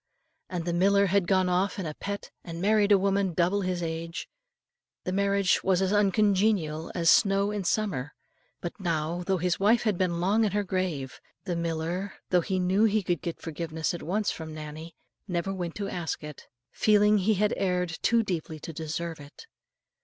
[0.49, 3.83] And the miller had gone off in a pet, and married a woman double his
[3.83, 4.27] age.
[5.03, 8.15] The marriage was as uncongenial as snow in summer;
[8.61, 12.57] but now, though his wife had been long in her grave, the miller, though he
[12.57, 14.95] knew he could get forgiveness at once from Nannie,
[15.27, 19.45] never went to ask it, feeling he had erred too deeply to deserve it.